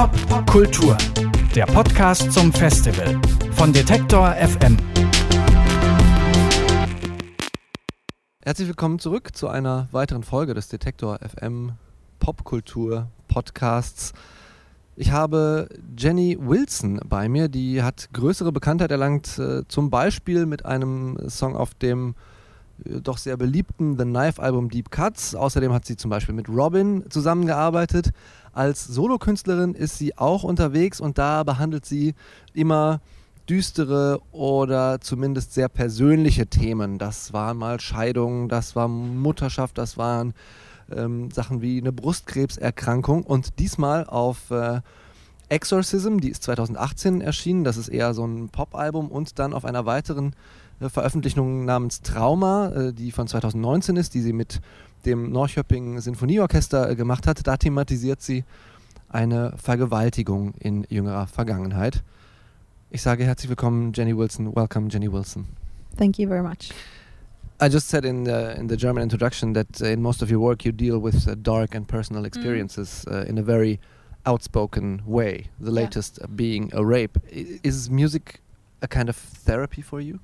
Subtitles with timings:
[0.00, 0.96] Pop Kultur,
[1.54, 3.20] der Podcast zum Festival
[3.52, 4.78] von Detektor FM.
[8.42, 11.72] Herzlich willkommen zurück zu einer weiteren Folge des Detektor FM
[12.18, 14.14] Popkultur Podcasts.
[14.96, 15.68] Ich habe
[15.98, 21.54] Jenny Wilson bei mir, die hat größere Bekanntheit erlangt, äh, zum Beispiel mit einem Song
[21.54, 22.14] auf dem
[22.84, 25.34] doch sehr beliebten The Knife Album Deep Cuts.
[25.34, 28.10] Außerdem hat sie zum Beispiel mit Robin zusammengearbeitet.
[28.52, 32.14] Als Solokünstlerin ist sie auch unterwegs und da behandelt sie
[32.52, 33.00] immer
[33.48, 36.98] düstere oder zumindest sehr persönliche Themen.
[36.98, 40.34] Das waren mal Scheidungen, das war Mutterschaft, das waren
[40.90, 44.80] ähm, Sachen wie eine Brustkrebserkrankung und diesmal auf äh,
[45.48, 49.84] Exorcism, die ist 2018 erschienen, das ist eher so ein Pop-Album und dann auf einer
[49.84, 50.36] weiteren äh,
[50.88, 54.60] Veröffentlichung namens Trauma, äh, die von 2019 ist, die sie mit
[55.04, 57.46] dem Norrköping Sinfonieorchester äh, gemacht hat.
[57.46, 58.44] Da thematisiert sie
[59.08, 62.02] eine Vergewaltigung in jüngerer Vergangenheit.
[62.90, 64.54] Ich sage herzlich willkommen, Jenny Wilson.
[64.54, 65.46] Welcome, Jenny Wilson.
[65.96, 66.72] Thank you very much.
[67.62, 70.40] I just said in the, in the German introduction that uh, in most of your
[70.40, 73.12] work you deal with uh, dark and personal experiences mm.
[73.12, 73.78] uh, in a very
[74.24, 75.48] outspoken way.
[75.60, 76.26] The latest yeah.
[76.34, 77.18] being a rape.
[77.30, 78.40] I is music
[78.80, 80.20] a kind of therapy for you?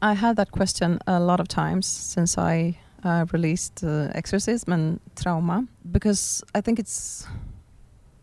[0.00, 5.00] I had that question a lot of times since I uh, released uh, Exorcism and
[5.16, 7.26] Trauma because I think it's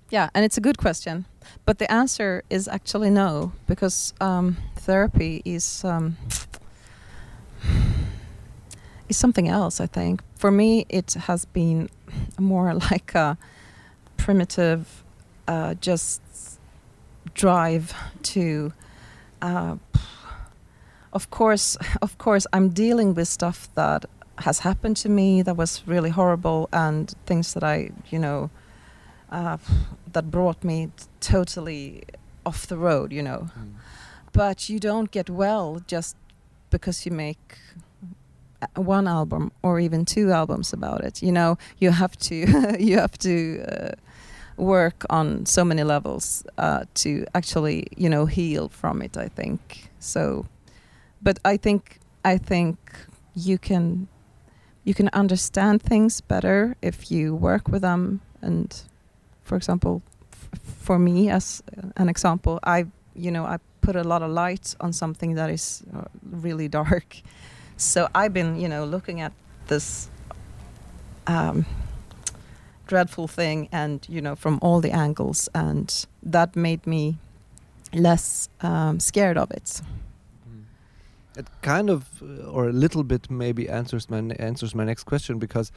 [0.09, 1.26] yeah, and it's a good question,
[1.66, 6.16] but the answer is actually no because um, therapy is um,
[9.09, 9.81] is something else.
[9.81, 11.90] I think for me it has been
[12.40, 13.38] more like a
[14.16, 15.03] primitive,
[15.48, 16.22] uh, just
[17.34, 18.72] drive to.
[19.42, 19.76] Uh,
[21.16, 24.05] of course, of course, I'm dealing with stuff that
[24.39, 28.49] has happened to me that was really horrible and things that I, you know,
[29.31, 29.57] uh,
[30.11, 30.91] that brought me
[31.22, 32.03] totally
[32.45, 33.49] off the road, you know.
[33.57, 33.73] Mm.
[34.33, 36.17] But you don't get well just
[36.69, 37.57] because you make
[38.75, 41.23] one album or even two albums about it.
[41.23, 43.91] You know, you have to you have to uh,
[44.57, 49.17] work on so many levels uh, to actually, you know, heal from it.
[49.17, 50.45] I think so.
[51.25, 52.78] But I think I think
[53.34, 54.08] you can
[54.84, 58.22] you can understand things better if you work with them.
[58.41, 58.69] And
[59.44, 60.03] for example,
[60.84, 61.64] for me, as
[61.97, 62.85] an example, I
[63.16, 67.22] you know I put a lot of light on something that is uh, really dark.
[67.78, 69.34] So I've been you know looking at
[69.68, 70.09] this.
[71.28, 71.66] Um,
[72.88, 77.18] dreadful thing and you know from all the angles and that made me
[77.94, 79.81] less um, scared of it
[81.38, 85.40] it kind of uh, or a little bit maybe answers my answers my next question
[85.40, 85.72] because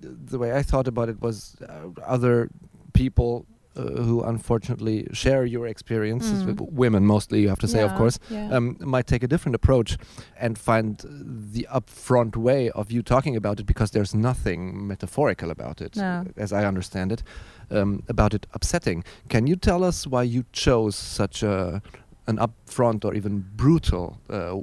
[0.00, 2.50] the way I thought about it was uh, other
[2.92, 3.46] people
[3.76, 6.60] uh, who unfortunately share your experiences mm.
[6.72, 8.50] women mostly you have to say yeah, of course yeah.
[8.50, 9.96] um, might take a different approach
[10.36, 11.04] and find
[11.52, 16.24] the upfront way of you talking about it because there's nothing metaphorical about it no.
[16.36, 17.22] as I understand it
[17.70, 21.80] um, about it upsetting can you tell us why you chose such a
[22.28, 24.54] an upfront or even brutal, uh,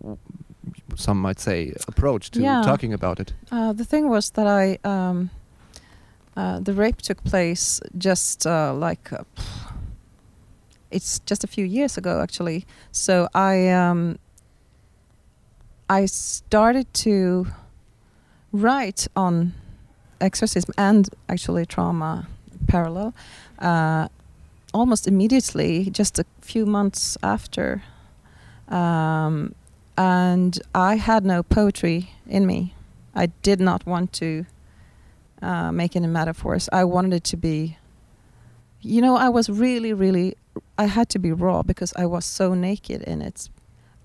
[0.96, 2.62] some might say, approach to yeah.
[2.62, 3.34] talking about it?
[3.52, 5.31] Uh, the thing was that I, um,
[6.38, 9.24] uh, the rape took place just uh, like, uh,
[10.92, 12.66] it's just a few years ago actually.
[12.92, 14.20] So I, um,
[15.90, 17.47] I started to
[18.52, 19.53] write on
[20.22, 22.28] exorcism and actually trauma
[22.68, 23.14] parallel
[23.59, 24.08] uh,
[24.75, 27.81] almost immediately, just a few months after.
[28.68, 29.56] Um,
[29.97, 32.75] and I had no poetry in me.
[33.16, 34.46] I did not want to
[35.41, 36.68] uh, make any metaphors.
[36.74, 37.78] I wanted it to be,
[38.81, 40.35] you know, I was really, really,
[40.78, 43.50] I had to be raw because I was so naked in it.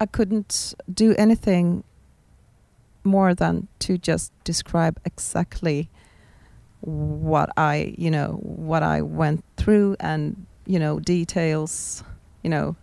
[0.01, 1.83] I couldn't do anything
[3.03, 5.91] more than to just describe exactly
[6.81, 12.05] what I, you know, what I went through and you know details
[12.43, 12.77] you know.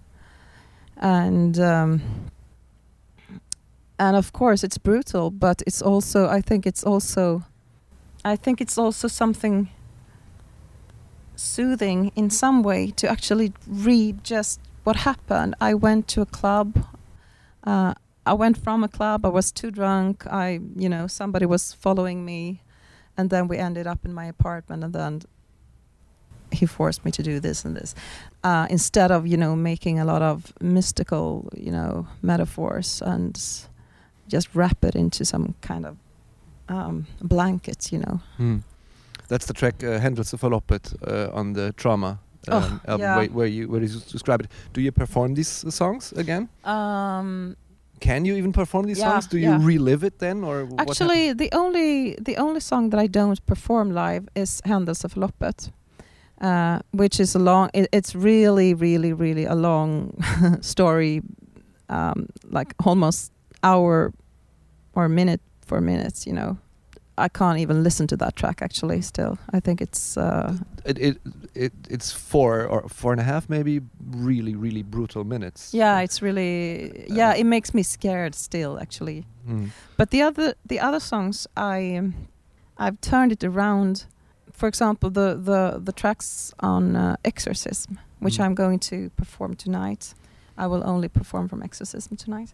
[0.99, 2.01] And um,
[3.99, 7.43] and of course it's brutal but it's also i think it's also
[8.23, 9.69] i think it's also something
[11.35, 15.53] soothing in some way to actually read just what happened.
[15.59, 16.85] I went to a club
[17.63, 17.93] uh,
[18.25, 22.25] i went from a club i was too drunk i you know somebody was following
[22.25, 22.61] me
[23.17, 25.21] and then we ended up in my apartment and then
[26.51, 27.95] he forced me to do this and this
[28.43, 33.67] uh, instead of you know making a lot of mystical you know metaphors and
[34.27, 35.95] just wrap it into some kind of
[36.69, 38.61] um, blanket you know mm.
[39.27, 42.19] that's the track uh, Händelseförloppet uh, on the trauma
[42.49, 43.17] Oh, um, uh, yeah.
[43.17, 44.51] where, where you where you describe it.
[44.73, 46.49] Do you perform these songs again?
[46.63, 47.55] Um,
[47.99, 49.27] Can you even perform these Yeah, songs?
[49.27, 49.65] Do you yeah.
[49.65, 50.79] relive it then, or what?
[50.79, 55.71] Actually, the only the only song that I don't perform live is Händelseförloppet,
[56.41, 57.69] uh, which is a long.
[57.73, 60.13] It, it's really, really, really a long
[60.61, 61.21] story,
[61.89, 63.31] um, like almost
[63.63, 64.11] hour
[64.93, 66.27] or minute for minutes.
[66.27, 66.57] You know,
[67.17, 68.61] I can't even listen to that track.
[68.61, 70.17] Actually, still, I think it's.
[70.17, 71.17] Uh, it, it
[71.55, 73.81] it it's four or four and a half maybe
[74.11, 75.73] really really brutal minutes.
[75.73, 77.05] yeah, it's really.
[77.09, 78.77] Yeah, Uh, it makes me scared still.
[78.79, 79.69] Actually, Mm.
[79.97, 82.13] But the other the other songs I um,
[82.77, 84.05] I've turned it around.
[84.57, 88.43] For example, the the the tracks on uh, Exorcism, which Mm.
[88.45, 90.13] I'm going to perform tonight.
[90.57, 92.53] I will only perform from Exorcism tonight.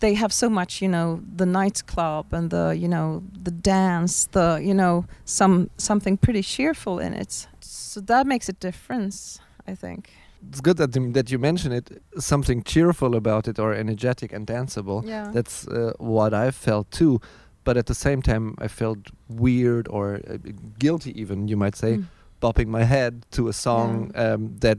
[0.00, 4.60] They have so much, you know, the nightclub and the you know the dance, the
[4.62, 7.48] you know some something pretty cheerful in it.
[7.60, 9.40] So that makes a difference,
[9.70, 10.10] I think.
[10.50, 11.90] It's good that you- that you mention it.
[12.18, 15.02] Something cheerful about it, or energetic and danceable.
[15.08, 15.32] Yeah.
[15.34, 17.18] That's uh, what I felt too.
[17.66, 18.98] But at the same time, I felt
[19.28, 20.36] weird or uh,
[20.78, 22.04] guilty, even you might say, Mm.
[22.40, 24.78] bopping my head to a song um, that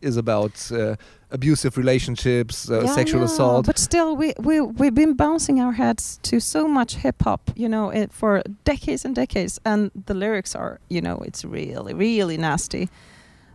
[0.00, 0.94] is about uh,
[1.30, 3.66] abusive relationships, uh, Yeah, sexual yeah, assault.
[3.66, 7.68] But still, we we we've been bouncing our heads to so much hip hop, you
[7.68, 12.36] know, it, for decades and decades, and the lyrics are, you know, it's really really
[12.36, 12.88] nasty.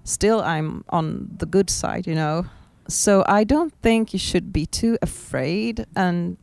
[0.04, 2.46] Still, I'm on the good side, you know.
[2.88, 6.38] So I don't think you should be too afraid, and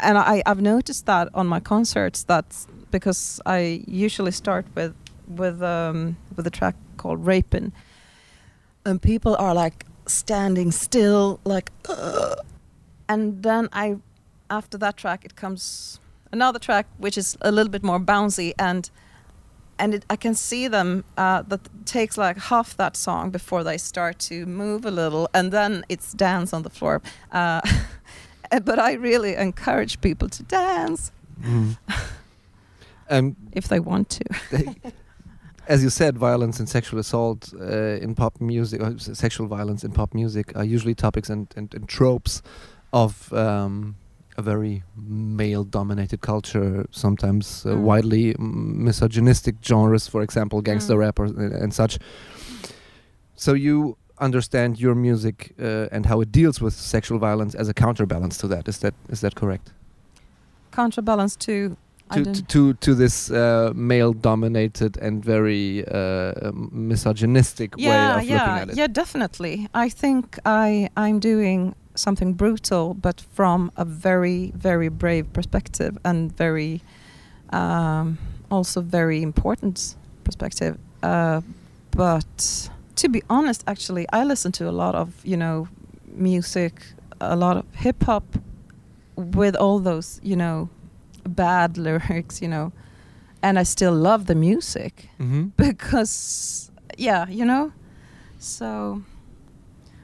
[0.00, 4.94] and I I've noticed that on my concerts that because I usually start with
[5.26, 7.72] with um with a track called Rapin'
[8.84, 11.70] and people are like standing still like
[13.08, 13.96] and then i
[14.50, 16.00] after that track it comes
[16.32, 18.90] another track which is a little bit more bouncy and
[19.78, 23.76] and it, i can see them uh, that takes like half that song before they
[23.78, 27.00] start to move a little and then it's dance on the floor.
[27.32, 27.60] Uh,
[28.64, 31.12] but i really encourage people to dance
[31.44, 31.76] Mm.
[33.10, 34.24] um, if they want to
[35.68, 39.92] as you said, violence and sexual assault uh, in pop music, or sexual violence in
[39.92, 42.40] pop music, are usually topics and, and, and tropes
[42.94, 43.96] of um,
[44.38, 46.86] a very male-dominated culture.
[46.90, 47.80] Sometimes uh, Mm.
[47.82, 51.00] widely misogynistic genres, for example, gangster Mm.
[51.00, 51.98] rap or, and, and such.
[53.36, 57.74] So you understand your music uh, and how it deals with sexual violence as a
[57.74, 58.68] counterbalance to that.
[58.68, 59.72] Is that is that correct?
[60.78, 61.76] counterbalance to
[62.12, 68.38] to, to, to to this uh, male dominated and very uh, misogynistic way of yeah,
[68.38, 68.76] looking at it.
[68.76, 69.68] Yeah, definitely.
[69.74, 76.18] I think I I'm doing something brutal, but from a very very brave perspective and
[76.38, 76.80] very
[77.52, 78.18] um,
[78.50, 80.74] also very important perspective.
[81.02, 81.40] Uh,
[81.90, 85.68] but to be honest, actually, I listen to a lot of you know
[86.14, 86.72] music,
[87.20, 88.24] a lot of hip hop,
[89.16, 90.68] with all those you know
[91.26, 92.72] bad lyrics, you know,
[93.42, 95.52] and I still love the music Mhm.
[95.56, 97.70] because yeah you know
[98.38, 99.02] so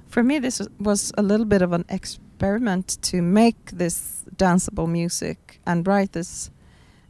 [0.08, 5.60] for me this was a little bit of an experiment to make this danceable music
[5.66, 6.50] and write this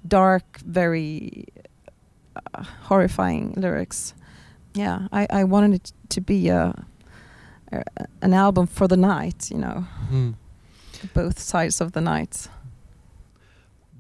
[0.07, 1.45] dark very
[2.55, 4.15] uh, horrifying lyrics
[4.75, 6.75] yeah I, I wanted it to be a,
[7.73, 7.83] a
[8.23, 10.35] an album for the night you know Mhm.
[11.15, 12.49] both sides of the night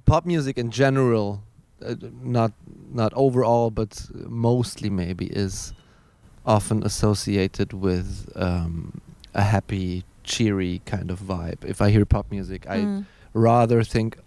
[0.07, 1.41] Pop music in general,
[1.83, 2.53] uh, not
[2.93, 5.73] not overall, but mostly maybe, is
[6.45, 9.01] often associated with um,
[9.33, 11.65] a happy, cheery kind of vibe.
[11.65, 13.05] If I hear pop music, I Mm.
[13.33, 14.19] rather think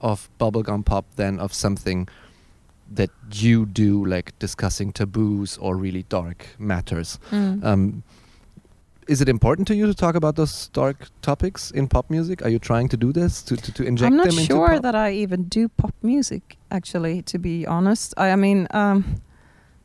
[0.00, 2.08] of bubblegum pop than of something
[2.90, 7.18] that you do, like discussing taboos or really dark matters.
[7.30, 7.64] Mm.
[7.64, 8.02] Um,
[9.10, 12.42] is it important to you to talk about those dark topics in pop music?
[12.42, 14.78] Are you trying to do this to to, to inject I'm not them into sure
[14.78, 16.56] that I even do pop music.
[16.70, 19.20] Actually, to be honest, I, I mean, um,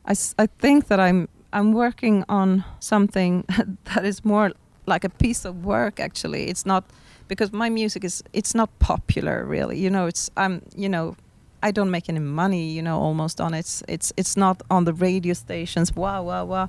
[0.04, 3.44] I, I think that I'm I'm working on something
[3.94, 4.52] that is more
[4.86, 5.98] like a piece of work.
[5.98, 6.84] Actually, it's not
[7.26, 9.76] because my music is it's not popular really.
[9.78, 11.16] You know, it's I'm you know.
[11.62, 13.82] I don't make any money, you know, almost on it.
[13.88, 15.94] It's it's not on the radio stations.
[15.94, 16.68] Wow, wow, wow.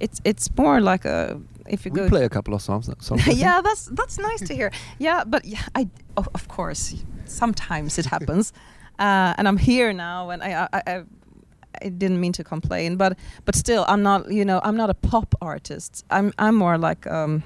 [0.00, 2.90] It's it's more like a if you we go play a couple of songs.
[3.00, 4.70] songs yeah, that's that's nice to hear.
[4.98, 8.52] Yeah, but yeah, I of, of course sometimes it happens,
[8.98, 11.04] uh, and I'm here now, and I, I I
[11.82, 14.94] I didn't mean to complain, but but still, I'm not you know I'm not a
[14.94, 16.04] pop artist.
[16.10, 17.42] I'm I'm more like um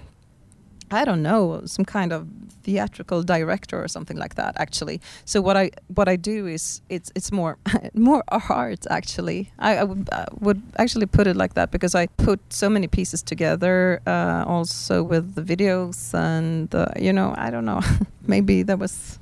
[0.91, 2.27] I don't know, some kind of
[2.63, 4.55] theatrical director or something like that.
[4.59, 7.57] Actually, so what I what I do is it's it's more
[7.95, 8.87] more art.
[8.91, 12.69] Actually, I, I would, uh, would actually put it like that because I put so
[12.69, 17.81] many pieces together, uh, also with the videos and uh, you know I don't know,
[18.27, 19.19] maybe that was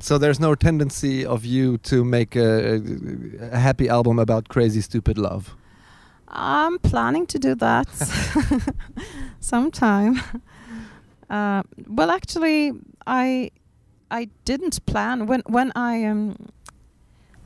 [0.00, 2.80] So there's no tendency of you to make a,
[3.52, 5.56] a happy album about crazy, stupid love.
[6.28, 7.88] I'm planning to do that
[9.40, 10.20] sometime.
[11.30, 12.72] Uh, well, actually,
[13.06, 13.50] I
[14.10, 16.36] I didn't plan when when I um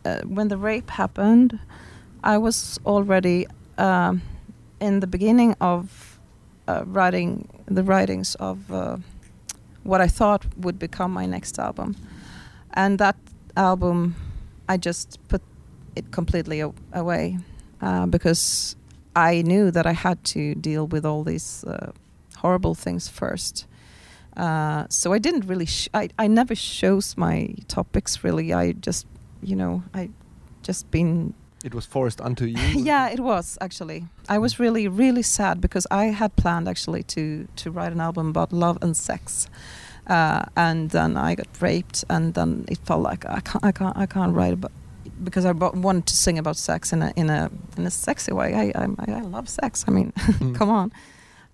[0.05, 1.59] uh, when the rape happened.
[2.25, 3.47] I was already
[3.79, 4.23] um,
[4.81, 6.21] in the beginning of
[6.69, 8.99] uh, writing the writings of uh,
[9.83, 11.97] what I thought would become my next album,
[12.75, 13.17] and that
[13.57, 14.15] album
[14.69, 15.43] I just put
[15.97, 16.63] it completely
[16.93, 17.39] away
[17.81, 18.77] uh, because
[19.15, 21.93] I knew that I had to deal with all these uh,
[22.39, 23.67] horrible things first.
[24.37, 25.67] Uh, so I didn't really.
[25.67, 28.53] Sh- I I never chose my topics really.
[28.53, 29.07] I just,
[29.43, 30.09] you know, I
[30.67, 31.35] just been.
[31.65, 32.59] It was forced onto you.
[32.87, 34.05] yeah, it was actually.
[34.29, 38.29] I was really really sad because I had planned actually to to write an album
[38.29, 39.49] about love and sex.
[40.11, 43.97] Uh, and then I got raped, and then it felt like I can't, I can't,
[43.97, 44.73] I can't write about
[45.25, 48.53] because I wanted to sing about sex in a in a in a sexy way.
[48.55, 49.85] I I, I love sex.
[49.89, 50.55] I mean, Mm.
[50.59, 50.91] come on.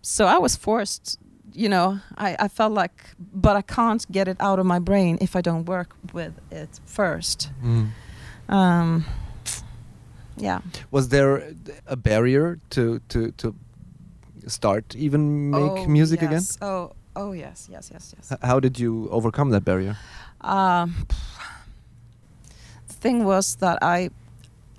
[0.02, 1.18] So I was forced,
[1.54, 2.92] you know, I, I felt like,
[3.32, 6.80] but I can't get it out of my brain if I don't work with it
[6.86, 7.50] first.
[7.62, 7.88] Mm.
[8.48, 9.04] Um,
[10.36, 10.60] yeah.
[10.90, 11.42] Was there
[11.86, 13.54] a barrier to to to
[14.46, 16.42] start even make Oh, music again?
[16.62, 18.32] Oh, oh yes, yes, yes, yes.
[18.32, 19.96] H- How did you overcome that barrier?
[20.40, 20.94] Um,
[22.86, 24.10] the thing was that I,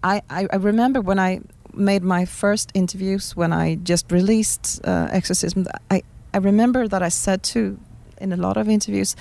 [0.04, 1.42] I, I I remember when I
[1.74, 5.66] made my first interviews when I just released uh, Exorcism.
[5.92, 6.02] I
[6.34, 7.80] I remember that I said to
[8.20, 9.16] in a lot of interviews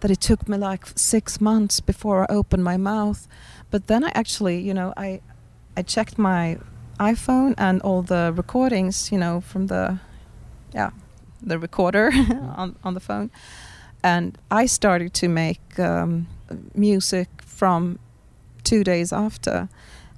[0.00, 3.28] that it took me like six months before I opened my mouth,
[3.70, 5.20] but then I actually you know I
[5.76, 6.58] I checked my
[6.98, 9.98] iPhone and all the recordings you know from the
[10.74, 10.90] yeah
[11.42, 12.10] the recorder
[12.56, 13.30] on on the phone.
[14.02, 16.26] And I started to make um,
[16.74, 17.98] music from
[18.64, 19.68] two days after,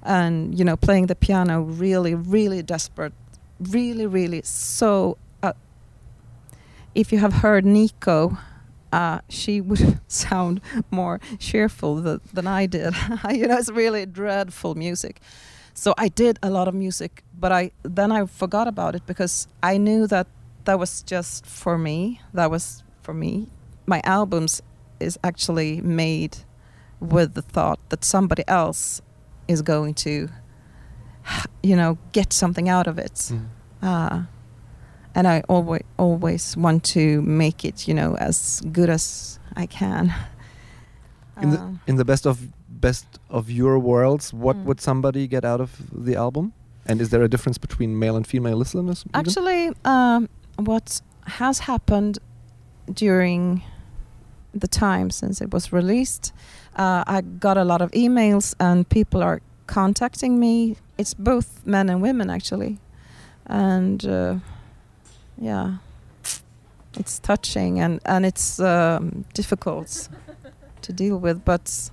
[0.03, 3.13] and you know, playing the piano really, really desperate,
[3.59, 5.17] really, really so.
[6.95, 8.37] If you have heard Nico,
[8.91, 12.93] uh, she would sound more cheerful th- than I did.
[13.31, 15.19] you know, it's really dreadful music.
[15.73, 19.47] So I did a lot of music, but I then I forgot about it because
[19.63, 20.27] I knew that
[20.65, 22.21] that was just for me.
[22.33, 23.47] That was for me
[23.85, 24.61] my albums
[24.99, 26.37] is actually made
[26.99, 29.01] with the thought that somebody else
[29.47, 30.29] is going to
[31.61, 33.45] you know get something out of it Mm.
[33.81, 34.21] uh,
[35.15, 40.13] and i always always want to make it you know as good as i can
[41.41, 44.65] In the Uh, in the best of best of your worlds, what Mm.
[44.65, 45.69] would somebody get out of
[46.05, 46.51] the album?
[46.85, 48.99] And is there a difference between male and female listeners?
[49.05, 49.19] even?
[49.19, 50.27] Actually, um,
[50.69, 51.01] what
[51.41, 52.19] has happened
[53.05, 53.61] during
[54.61, 56.33] the time since it was released,
[56.77, 60.75] uh, I got a lot of emails and people are contacting me.
[60.97, 62.77] It's both men and women actually,
[63.47, 64.35] and uh,
[65.37, 65.77] yeah,
[66.97, 70.09] it's touching and and it's um, difficult
[70.81, 71.89] to deal with, but.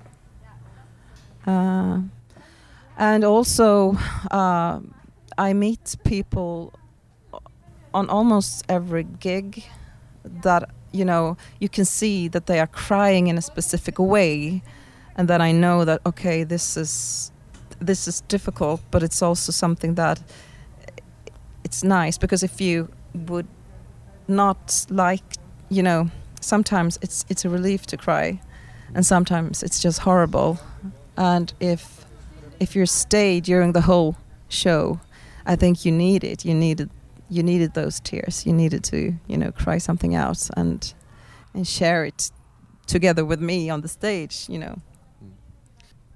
[1.46, 2.00] Uh,
[2.98, 3.96] and also,
[4.30, 4.78] uh,
[5.38, 6.74] I meet people
[7.94, 9.64] on almost every gig
[10.42, 14.62] that you know you can see that they are crying in a specific way
[15.16, 17.32] and then I know that okay this is
[17.80, 20.20] this is difficult but it's also something that
[21.64, 23.46] it's nice because if you would
[24.28, 25.22] not like
[25.68, 28.40] you know sometimes it's it's a relief to cry
[28.94, 30.58] and sometimes it's just horrible
[31.16, 32.04] and if
[32.60, 34.16] if you stay during the whole
[34.48, 35.00] show
[35.46, 36.44] I think you need it.
[36.44, 36.90] You needed
[37.28, 38.46] you needed those tears.
[38.46, 40.92] You needed to you know cry something out and
[41.54, 42.30] and share it
[42.86, 44.46] together with me on the stage.
[44.48, 44.80] You know.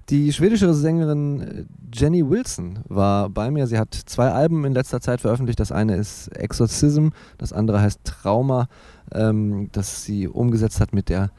[0.09, 3.65] Die schwedische Sängerin äh, Jenny Wilson war bei mir.
[3.65, 5.59] Sie hat zwei Alben in letzter Zeit veröffentlicht.
[5.59, 8.67] Das eine ist Exorcism, das andere heißt Trauma,
[9.11, 11.31] ähm, das sie umgesetzt hat mit der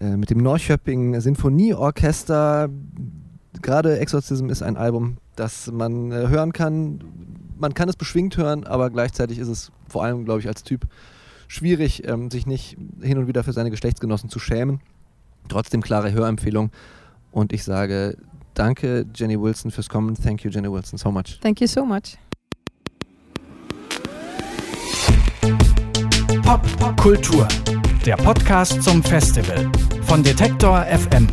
[0.00, 2.68] äh, mit dem Norrköping Sinfonieorchester.
[3.62, 6.98] Gerade Exorcism ist ein Album, das man äh, hören kann.
[7.56, 10.88] Man kann es beschwingt hören, aber gleichzeitig ist es vor allem, glaube ich, als Typ
[11.46, 14.80] schwierig, ähm, sich nicht hin und wieder für seine Geschlechtsgenossen zu schämen.
[15.48, 16.70] Trotzdem klare Hörempfehlung.
[17.34, 18.16] Und ich sage
[18.54, 20.14] danke, Jenny Wilson, fürs Kommen.
[20.14, 21.40] Thank you, Jenny Wilson, so much.
[21.42, 22.16] Thank you so much.
[26.44, 27.48] Popkultur,
[28.06, 29.70] der Podcast zum Festival
[30.02, 31.26] von Detektor FM.